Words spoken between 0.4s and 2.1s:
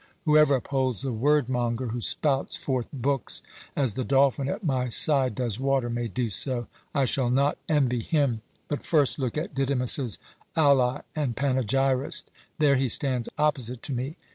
upholds the word monger who